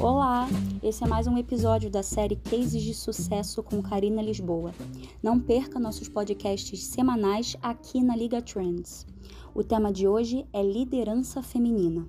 Olá, 0.00 0.46
esse 0.80 1.02
é 1.02 1.08
mais 1.08 1.26
um 1.26 1.36
episódio 1.36 1.90
da 1.90 2.04
série 2.04 2.36
Cases 2.36 2.82
de 2.82 2.94
Sucesso 2.94 3.64
com 3.64 3.82
Karina 3.82 4.22
Lisboa. 4.22 4.72
Não 5.20 5.40
perca 5.40 5.80
nossos 5.80 6.08
podcasts 6.08 6.84
semanais 6.84 7.56
aqui 7.60 8.00
na 8.00 8.14
Liga 8.14 8.40
Trends. 8.40 9.04
O 9.52 9.64
tema 9.64 9.92
de 9.92 10.06
hoje 10.06 10.46
é 10.52 10.62
liderança 10.62 11.42
feminina. 11.42 12.08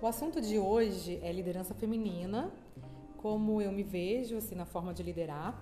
O 0.00 0.06
assunto 0.06 0.40
de 0.40 0.60
hoje 0.60 1.18
é 1.22 1.32
liderança 1.32 1.74
feminina, 1.74 2.52
como 3.16 3.60
eu 3.60 3.72
me 3.72 3.82
vejo 3.82 4.36
assim 4.36 4.54
na 4.54 4.64
forma 4.64 4.94
de 4.94 5.02
liderar 5.02 5.60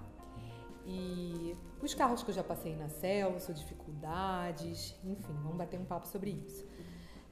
e 0.86 1.56
os 1.82 1.95
carros 1.95 2.22
que 2.22 2.30
eu 2.30 2.34
já 2.34 2.45
passei 2.45 2.77
na 2.77 2.90
Celso, 2.90 3.54
dificuldades, 3.54 4.95
enfim, 5.02 5.32
vamos 5.43 5.56
bater 5.56 5.80
um 5.80 5.84
papo 5.84 6.06
sobre 6.06 6.30
isso. 6.30 6.66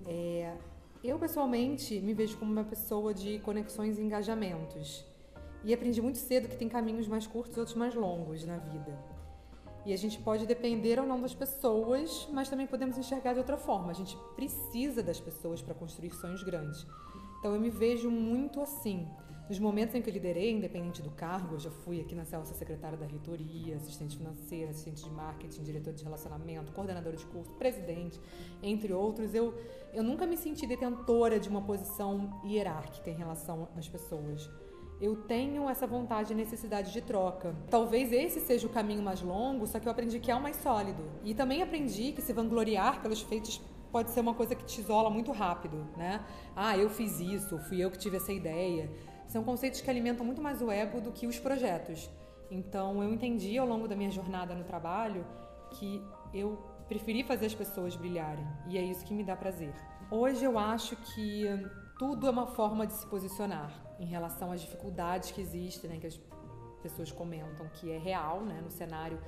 É, 0.07 0.55
eu, 1.09 1.19
pessoalmente, 1.19 2.01
me 2.01 2.15
vejo 2.15 2.37
como 2.39 2.51
uma 2.51 2.65
pessoa 2.65 3.13
de 3.13 3.39
conexões 3.41 3.99
e 3.99 4.03
engajamentos. 4.03 5.05
E 5.65 5.75
aprendi 5.75 6.01
muito 6.01 6.19
cedo 6.19 6.49
que 6.49 6.57
tem 6.57 6.69
caminhos 6.69 7.09
mais 7.09 7.27
curtos 7.27 7.57
e 7.57 7.61
outros 7.61 7.77
mais 7.77 7.95
longos 7.95 8.45
na 8.45 8.57
vida. 8.59 8.97
E 9.85 9.93
a 9.93 9.97
gente 9.97 10.19
pode 10.19 10.47
depender 10.47 10.99
ou 10.99 11.07
não 11.07 11.21
das 11.21 11.35
pessoas, 11.35 12.29
mas 12.33 12.49
também 12.49 12.67
podemos 12.67 12.99
enxergar 12.99 13.35
de 13.35 13.39
outra 13.39 13.57
forma. 13.57 13.91
A 13.91 13.95
gente 13.95 14.17
precisa 14.35 15.03
das 15.03 15.21
pessoas 15.21 15.63
para 15.63 15.75
construir 15.75 16.11
sonhos 16.11 16.43
grandes. 16.43 16.87
Então 17.39 17.55
eu 17.55 17.61
me 17.61 17.71
vejo 17.71 18.11
muito 18.11 18.61
assim. 18.61 19.07
Nos 19.49 19.61
momentos 19.61 19.95
em 19.95 20.03
que 20.03 20.11
eu 20.11 20.13
liderei, 20.13 20.51
independente 20.51 21.01
do 21.01 21.11
cargo, 21.11 21.55
eu 21.55 21.61
já 21.61 21.71
fui 21.71 22.01
aqui 22.01 22.17
na 22.17 22.25
Celsa 22.25 22.53
secretária 22.53 22.99
da 22.99 23.07
reitoria, 23.07 23.77
assistente 23.77 24.17
financeira, 24.17 24.71
assistente 24.71 25.05
de 25.05 25.11
marketing, 25.11 25.63
diretor 25.63 25.95
de 25.95 26.03
relacionamento, 26.03 26.73
coordenadora 26.73 27.17
de 27.17 27.25
curso, 27.27 27.53
presidente, 27.53 28.21
entre 28.61 28.93
outros. 28.93 29.35
Eu, 29.35 29.55
eu 29.95 30.03
nunca 30.03 30.27
me 30.27 30.37
senti 30.37 30.67
detentora 30.67 31.39
de 31.39 31.49
uma 31.49 31.63
posição 31.63 32.41
hierárquica 32.45 33.09
em 33.09 33.15
relação 33.15 33.69
às 33.77 33.89
pessoas. 33.89 34.51
Eu 35.01 35.15
tenho 35.15 35.69
essa 35.69 35.87
vontade 35.87 36.33
e 36.33 36.37
necessidade 36.37 36.93
de 36.93 37.01
troca. 37.01 37.55
Talvez 37.71 38.13
esse 38.13 38.41
seja 38.41 38.67
o 38.67 38.71
caminho 38.71 39.03
mais 39.03 39.23
longo, 39.23 39.65
só 39.69 39.79
que 39.79 39.87
eu 39.87 39.93
aprendi 39.93 40.19
que 40.19 40.31
é 40.31 40.35
o 40.35 40.43
mais 40.43 40.57
sólido. 40.57 41.05
E 41.23 41.35
também 41.35 41.63
aprendi 41.63 42.11
que 42.11 42.23
se 42.23 42.33
vangloriar 42.33 43.01
pelos 43.01 43.23
feitos 43.23 43.61
pode 43.93 44.11
ser 44.11 44.21
uma 44.21 44.35
coisa 44.35 44.57
que 44.57 44.65
te 44.65 44.81
isola 44.81 45.09
muito 45.09 45.31
rápido, 45.31 45.87
né? 45.97 46.25
Ah, 46.57 46.77
eu 46.77 46.91
fiz 46.91 47.21
isso, 47.21 47.59
fui 47.61 47.79
eu 47.79 47.91
que 47.91 47.99
tive 47.99 48.17
essa 48.17 48.33
ideia 48.33 48.91
são 49.27 49.43
conceitos 49.43 49.81
que 49.81 49.91
alimentam 49.91 50.25
muito 50.25 50.43
mais 50.43 50.63
o 50.63 50.71
ego 50.71 51.01
do 51.01 51.13
que 51.13 51.27
os 51.27 51.39
projetos. 51.39 52.11
Então 52.51 53.03
eu 53.03 53.13
entendi 53.13 53.59
ao 53.59 53.67
longo 53.67 53.89
da 53.89 53.97
minha 53.97 54.11
jornada 54.11 54.55
no 54.55 54.65
trabalho 54.65 55.27
que 55.73 56.03
eu 56.33 56.59
preferi 56.89 57.25
fazer 57.25 57.47
as 57.47 57.55
pessoas 57.55 57.97
brilharem 57.97 58.47
e 58.69 58.79
é 58.79 58.83
isso 58.83 59.05
que 59.05 59.13
me 59.13 59.25
dá 59.25 59.35
prazer. 59.35 59.75
Hoje 60.11 60.45
eu 60.45 60.59
acho 60.59 60.95
que 60.97 61.45
tudo 61.99 62.27
é 62.27 62.31
uma 62.31 62.47
forma 62.47 62.87
de 62.87 62.93
se 62.93 63.07
posicionar 63.07 63.73
em 63.99 64.07
relação 64.07 64.53
às 64.53 64.61
dificuldades 64.61 65.31
que 65.31 65.41
existem, 65.41 65.91
né, 65.91 65.99
que 65.99 66.07
as 66.07 66.21
pessoas 66.83 67.11
comentam 67.11 67.67
que 67.75 67.91
é 67.91 67.99
real 67.99 68.43
né, 68.43 68.61
no 68.63 68.71
cenário 68.71 69.19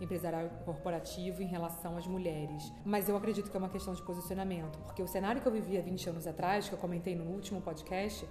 empresarial 0.00 0.48
corporativo 0.64 1.42
em 1.42 1.46
relação 1.46 1.96
às 1.96 2.06
mulheres. 2.06 2.72
Mas 2.84 3.08
eu 3.08 3.16
acredito 3.16 3.50
que 3.50 3.56
é 3.56 3.58
uma 3.58 3.68
questão 3.68 3.92
de 3.94 4.02
posicionamento, 4.02 4.78
porque 4.80 5.02
o 5.02 5.08
cenário 5.08 5.40
que 5.40 5.48
eu 5.48 5.52
vivia 5.52 5.82
20 5.82 6.10
anos 6.10 6.26
atrás, 6.26 6.68
que 6.68 6.74
eu 6.74 6.78
comentei 6.78 7.16
no 7.16 7.24
último 7.24 7.60
podcast, 7.60 8.28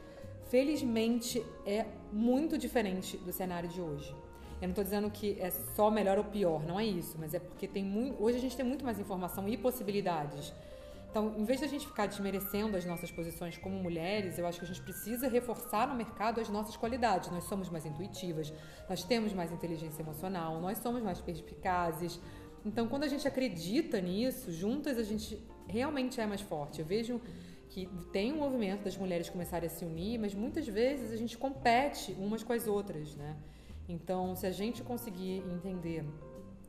felizmente 0.50 1.44
é 1.66 1.86
muito 2.12 2.58
diferente 2.58 3.18
do 3.18 3.32
cenário 3.32 3.70
de 3.70 3.82
hoje. 3.82 4.16
Eu 4.60 4.64
não 4.64 4.70
estou 4.70 4.84
dizendo 4.84 5.10
que 5.12 5.38
é 5.40 5.52
só 5.52 5.92
melhor 5.92 6.18
ou 6.18 6.24
pior, 6.24 6.66
não 6.66 6.80
é 6.80 6.86
isso, 6.86 7.16
mas 7.20 7.34
é 7.34 7.40
porque 7.40 7.68
tem 7.68 7.84
muito, 7.84 8.22
hoje 8.22 8.38
a 8.38 8.42
gente 8.42 8.58
tem 8.58 8.66
muito 8.66 8.84
mais 8.84 9.00
informação 9.00 9.48
e 9.48 9.56
possibilidades. 9.56 10.52
Então, 11.10 11.34
em 11.38 11.44
vez 11.46 11.60
de 11.60 11.66
a 11.66 11.70
gente 11.70 11.88
ficar 11.88 12.06
desmerecendo 12.06 12.76
as 12.76 12.86
nossas 12.86 13.10
posições 13.10 13.58
como 13.58 13.76
mulheres, 13.78 14.38
eu 14.38 14.46
acho 14.46 14.60
que 14.60 14.66
a 14.66 14.68
gente 14.68 14.82
precisa 14.82 15.28
reforçar 15.28 15.88
no 15.88 15.96
mercado 15.96 16.42
as 16.42 16.50
nossas 16.50 16.76
qualidades. 16.76 17.32
Nós 17.32 17.46
somos 17.46 17.70
mais 17.70 17.86
intuitivas, 17.86 18.54
nós 18.90 19.04
temos 19.04 19.34
mais 19.34 19.52
inteligência 19.52 20.02
emocional, 20.02 20.60
nós 20.60 20.78
somos 20.80 21.02
mais 21.02 21.20
perspicazes. 21.22 22.20
Então, 22.66 22.88
quando 22.88 23.04
a 23.04 23.08
gente 23.08 23.28
acredita 23.28 24.02
nisso, 24.02 24.52
juntas 24.52 24.98
a 24.98 25.04
gente 25.04 25.42
realmente 25.68 26.20
é 26.20 26.26
mais 26.26 26.42
forte. 26.42 26.82
Eu 26.82 26.86
vejo 26.86 27.22
que 27.70 27.88
tem 28.12 28.34
um 28.34 28.38
movimento 28.38 28.84
das 28.84 28.98
mulheres 28.98 29.30
começarem 29.30 29.68
a 29.68 29.70
se 29.70 29.84
unir, 29.84 30.18
mas 30.18 30.34
muitas 30.34 30.68
vezes 30.68 31.12
a 31.12 31.18
gente 31.18 31.38
compete 31.38 32.14
umas 32.14 32.44
com 32.44 32.54
as 32.54 32.68
outras, 32.68 33.16
né? 33.16 33.36
Então, 33.88 34.36
se 34.36 34.46
a 34.46 34.52
gente 34.52 34.84
conseguir 34.84 35.44
entender 35.54 36.04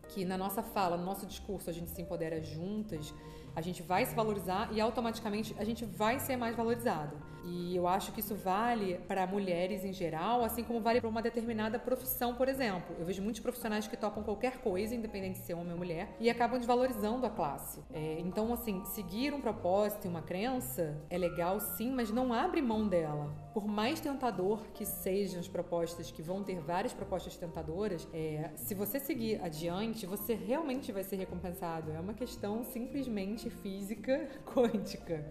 que 0.09 0.25
na 0.25 0.39
nossa 0.39 0.63
fala, 0.63 0.97
no 0.97 1.05
nosso 1.05 1.27
discurso, 1.27 1.69
a 1.69 1.73
gente 1.73 1.91
se 1.91 2.01
empodera 2.01 2.43
juntas, 2.43 3.15
a 3.55 3.61
gente 3.61 3.83
vai 3.83 4.05
se 4.05 4.15
valorizar 4.15 4.69
e 4.73 4.81
automaticamente 4.81 5.55
a 5.59 5.65
gente 5.65 5.85
vai 5.85 6.19
ser 6.19 6.37
mais 6.37 6.57
valorizada. 6.57 7.17
E 7.45 7.75
eu 7.75 7.87
acho 7.87 8.13
que 8.13 8.21
isso 8.21 8.35
vale 8.35 8.99
para 9.07 9.27
mulheres 9.27 9.85
em 9.85 9.93
geral, 9.93 10.45
assim 10.45 10.63
como 10.63 10.81
vale 10.81 11.01
para 11.01 11.09
uma 11.09 11.23
determinada 11.23 11.79
profissão, 11.79 12.35
por 12.35 12.49
exemplo. 12.49 12.95
Eu 12.99 13.07
vejo 13.07 13.23
muitos 13.23 13.41
profissionais 13.41 13.87
que 13.87 13.97
topam 13.97 14.23
qualquer 14.23 14.59
coisa, 14.59 14.95
independente 14.95 15.41
de 15.41 15.47
ser 15.47 15.55
homem 15.55 15.73
ou 15.73 15.79
mulher, 15.79 16.15
e 16.21 16.29
acabam 16.29 16.59
desvalorizando 16.59 17.25
a 17.25 17.31
classe. 17.31 17.83
É, 17.93 18.21
então, 18.21 18.53
assim, 18.53 18.85
seguir 18.85 19.33
um 19.33 19.41
propósito 19.41 20.07
e 20.07 20.09
uma 20.09 20.23
crença 20.23 21.01
é 21.09 21.17
legal 21.17 21.59
sim, 21.61 21.91
mas 21.91 22.11
não 22.11 22.33
abre 22.33 22.61
mão 22.61 22.87
dela. 22.87 23.33
Por 23.55 23.67
mais 23.67 24.01
tentador 24.01 24.63
que 24.75 24.85
sejam 24.85 25.41
as 25.41 25.49
propostas, 25.49 26.11
que 26.11 26.23
vão 26.23 26.43
ter 26.43 26.61
várias 26.61 26.93
propostas 26.93 27.37
tentadoras, 27.37 28.07
é, 28.13 28.51
se 28.57 28.75
você 28.75 29.01
seguir 29.01 29.41
adiante, 29.43 30.07
você 30.07 30.35
realmente 30.35 30.93
vai 30.93 31.03
ser 31.03 31.17
recompensado. 31.17 31.91
É 31.93 32.01
uma 32.01 32.15
questão 32.15 32.63
simplesmente 32.63 33.38
física 33.47 34.29
quântica 34.45 35.25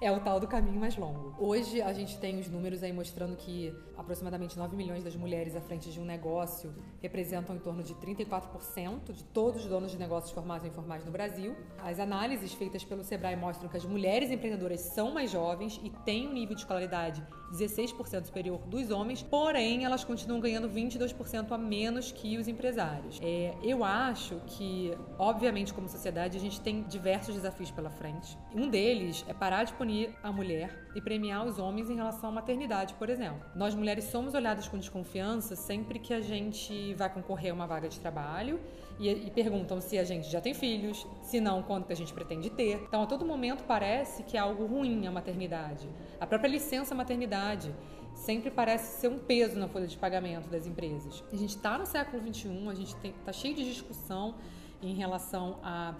é 0.00 0.10
o 0.10 0.18
tal 0.18 0.40
do 0.40 0.48
caminho 0.48 0.80
mais 0.80 0.96
longo. 0.96 1.34
Hoje 1.38 1.82
a 1.82 1.92
gente 1.92 2.18
tem 2.18 2.40
os 2.40 2.48
números 2.48 2.82
aí 2.82 2.92
mostrando 2.92 3.36
que 3.36 3.74
aproximadamente 3.98 4.56
9 4.56 4.74
milhões 4.74 5.04
das 5.04 5.14
mulheres 5.14 5.54
à 5.54 5.60
frente 5.60 5.92
de 5.92 6.00
um 6.00 6.04
negócio 6.06 6.74
representam 7.02 7.54
em 7.54 7.58
torno 7.58 7.82
de 7.82 7.94
34% 7.94 9.12
de 9.12 9.24
todos 9.24 9.62
os 9.62 9.68
donos 9.68 9.90
de 9.90 9.98
negócios 9.98 10.32
formados 10.32 10.64
e 10.64 10.68
informais 10.68 11.04
no 11.04 11.12
Brasil. 11.12 11.54
As 11.78 12.00
análises 12.00 12.54
feitas 12.54 12.82
pelo 12.82 13.04
Sebrae 13.04 13.36
mostram 13.36 13.68
que 13.68 13.76
as 13.76 13.84
mulheres 13.84 14.30
empreendedoras 14.30 14.80
são 14.80 15.12
mais 15.12 15.30
jovens 15.30 15.78
e 15.84 15.90
têm 15.90 16.26
um 16.26 16.32
nível 16.32 16.54
de 16.54 16.62
escolaridade 16.62 17.22
16% 17.52 18.26
superior 18.26 18.60
dos 18.66 18.90
homens, 18.90 19.22
porém 19.22 19.84
elas 19.84 20.04
continuam 20.04 20.40
ganhando 20.40 20.68
22% 20.68 21.50
a 21.50 21.58
menos 21.58 22.12
que 22.12 22.38
os 22.38 22.48
empresários. 22.48 23.18
É, 23.20 23.54
eu 23.62 23.84
acho 23.84 24.40
que, 24.46 24.96
obviamente, 25.18 25.74
como 25.74 25.88
sociedade, 25.88 26.36
a 26.36 26.40
gente 26.40 26.60
tem 26.60 26.84
diversos 26.84 27.34
desafios 27.34 27.70
pela 27.70 27.90
frente. 27.90 28.38
Um 28.54 28.68
deles 28.68 29.24
é 29.28 29.34
parar 29.34 29.64
de 29.64 29.72
punir 29.74 29.89
a 30.22 30.32
mulher 30.32 30.88
e 30.94 31.00
premiar 31.00 31.46
os 31.46 31.58
homens 31.58 31.90
em 31.90 31.96
relação 31.96 32.30
à 32.30 32.32
maternidade, 32.32 32.94
por 32.94 33.08
exemplo. 33.08 33.40
Nós 33.54 33.74
mulheres 33.74 34.04
somos 34.04 34.34
olhadas 34.34 34.68
com 34.68 34.78
desconfiança 34.78 35.56
sempre 35.56 35.98
que 35.98 36.12
a 36.12 36.20
gente 36.20 36.94
vai 36.94 37.12
concorrer 37.12 37.50
a 37.52 37.54
uma 37.54 37.66
vaga 37.66 37.88
de 37.88 37.98
trabalho 37.98 38.60
e, 38.98 39.08
e 39.08 39.30
perguntam 39.30 39.80
se 39.80 39.98
a 39.98 40.04
gente 40.04 40.30
já 40.30 40.40
tem 40.40 40.54
filhos, 40.54 41.06
se 41.22 41.40
não, 41.40 41.62
quanto 41.62 41.90
a 41.92 41.94
gente 41.94 42.12
pretende 42.12 42.50
ter. 42.50 42.82
Então, 42.86 43.02
a 43.02 43.06
todo 43.06 43.24
momento 43.24 43.64
parece 43.64 44.22
que 44.22 44.36
é 44.36 44.40
algo 44.40 44.66
ruim 44.66 45.06
a 45.06 45.10
maternidade. 45.10 45.88
A 46.20 46.26
própria 46.26 46.48
licença 46.48 46.94
maternidade 46.94 47.74
sempre 48.14 48.50
parece 48.50 49.00
ser 49.00 49.08
um 49.08 49.18
peso 49.18 49.58
na 49.58 49.68
folha 49.68 49.86
de 49.86 49.96
pagamento 49.96 50.48
das 50.48 50.66
empresas. 50.66 51.24
A 51.32 51.36
gente 51.36 51.56
está 51.56 51.78
no 51.78 51.86
século 51.86 52.22
XXI, 52.22 52.68
a 52.68 52.74
gente 52.74 52.94
está 53.04 53.32
cheio 53.32 53.54
de 53.54 53.64
discussão 53.64 54.34
em 54.82 54.94
relação 54.94 55.58
a, 55.62 55.94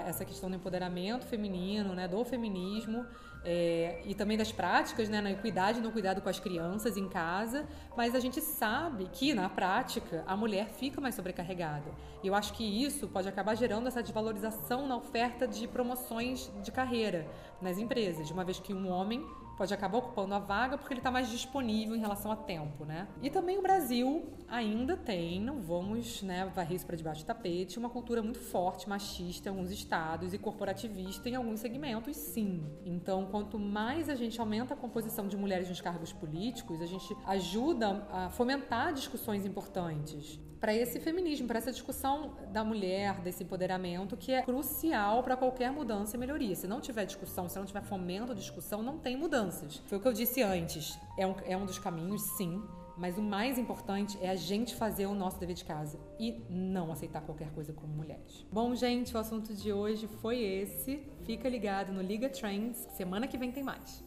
essa 0.00 0.24
questão 0.24 0.50
do 0.50 0.56
empoderamento 0.56 1.26
feminino, 1.26 1.94
né, 1.94 2.08
do 2.08 2.24
feminismo 2.24 3.06
é, 3.44 4.00
e 4.04 4.14
também 4.14 4.38
das 4.38 4.50
práticas, 4.50 5.08
né, 5.08 5.20
na 5.20 5.30
equidade 5.30 5.80
no 5.80 5.92
cuidado 5.92 6.20
com 6.20 6.28
as 6.28 6.40
crianças 6.40 6.96
em 6.96 7.08
casa, 7.08 7.66
mas 7.96 8.14
a 8.14 8.20
gente 8.20 8.40
sabe 8.40 9.08
que 9.12 9.34
na 9.34 9.48
prática 9.48 10.24
a 10.26 10.36
mulher 10.36 10.68
fica 10.68 11.00
mais 11.00 11.14
sobrecarregada. 11.14 11.90
E 12.22 12.26
eu 12.26 12.34
acho 12.34 12.54
que 12.54 12.64
isso 12.64 13.06
pode 13.08 13.28
acabar 13.28 13.54
gerando 13.54 13.86
essa 13.86 14.02
desvalorização 14.02 14.86
na 14.86 14.96
oferta 14.96 15.46
de 15.46 15.68
promoções 15.68 16.50
de 16.62 16.72
carreira 16.72 17.26
nas 17.60 17.78
empresas, 17.78 18.30
uma 18.30 18.44
vez 18.44 18.58
que 18.58 18.72
um 18.72 18.90
homem 18.90 19.24
pode 19.56 19.72
acabar 19.72 19.98
ocupando 19.98 20.34
a 20.34 20.38
vaga 20.38 20.76
porque 20.76 20.92
ele 20.92 21.00
está 21.00 21.10
mais 21.10 21.28
disponível 21.28 21.96
em 21.96 22.00
relação 22.00 22.30
a 22.30 22.36
tempo, 22.36 22.84
né? 22.84 23.08
E 23.22 23.30
também 23.30 23.58
o 23.58 23.62
Brasil 23.62 24.32
ainda 24.48 24.96
tem, 24.96 25.40
não 25.40 25.60
vamos 25.60 26.22
né, 26.22 26.50
varrer 26.54 26.76
isso 26.76 26.86
para 26.86 26.96
debaixo 26.96 27.22
do 27.22 27.26
tapete, 27.26 27.78
uma 27.78 27.90
cultura 27.90 28.22
muito 28.22 28.38
forte, 28.38 28.88
machista 28.88 29.48
em 29.48 29.52
alguns 29.52 29.70
estados 29.70 30.34
e 30.34 30.38
corporativista 30.38 31.28
em 31.28 31.34
alguns 31.34 31.60
segmentos, 31.60 32.16
sim. 32.16 32.64
Então, 32.84 33.26
quanto 33.26 33.58
mais 33.58 34.08
a 34.08 34.14
gente 34.14 34.40
aumenta 34.40 34.74
a 34.74 34.76
composição 34.76 35.26
de 35.28 35.36
mulheres 35.36 35.68
nos 35.68 35.80
cargos 35.80 36.12
políticos, 36.12 36.80
a 36.80 36.86
gente 36.86 37.16
ajuda 37.26 38.06
a 38.10 38.30
fomentar 38.30 38.92
discussões 38.92 39.44
importantes 39.46 40.40
para 40.64 40.74
esse 40.74 40.98
feminismo, 40.98 41.46
para 41.46 41.58
essa 41.58 41.70
discussão 41.70 42.38
da 42.50 42.64
mulher, 42.64 43.20
desse 43.20 43.42
empoderamento 43.42 44.16
que 44.16 44.32
é 44.32 44.40
crucial 44.40 45.22
para 45.22 45.36
qualquer 45.36 45.70
mudança 45.70 46.16
e 46.16 46.18
melhoria. 46.18 46.56
Se 46.56 46.66
não 46.66 46.80
tiver 46.80 47.04
discussão, 47.04 47.50
se 47.50 47.58
não 47.58 47.66
tiver 47.66 47.82
fomento 47.82 48.34
de 48.34 48.40
discussão, 48.40 48.82
não 48.82 48.98
tem 48.98 49.14
mudanças. 49.44 49.76
Foi 49.86 49.98
o 49.98 50.00
que 50.00 50.08
eu 50.08 50.12
disse 50.12 50.42
antes. 50.42 50.98
É 51.16 51.26
um, 51.26 51.34
é 51.46 51.56
um 51.56 51.66
dos 51.66 51.78
caminhos, 51.78 52.22
sim. 52.36 52.62
Mas 52.96 53.18
o 53.18 53.22
mais 53.22 53.58
importante 53.58 54.16
é 54.22 54.30
a 54.30 54.36
gente 54.36 54.74
fazer 54.76 55.06
o 55.06 55.14
nosso 55.14 55.38
dever 55.40 55.54
de 55.54 55.64
casa 55.64 55.98
e 56.18 56.44
não 56.48 56.92
aceitar 56.92 57.22
qualquer 57.22 57.50
coisa 57.50 57.72
como 57.72 57.92
mulheres. 57.92 58.46
Bom, 58.52 58.74
gente, 58.74 59.14
o 59.14 59.18
assunto 59.18 59.52
de 59.52 59.72
hoje 59.72 60.06
foi 60.22 60.40
esse. 60.40 61.02
Fica 61.24 61.48
ligado 61.48 61.92
no 61.92 62.00
Liga 62.00 62.28
Trends. 62.28 62.86
Semana 62.96 63.26
que 63.26 63.36
vem 63.36 63.50
tem 63.50 63.64
mais. 63.64 64.04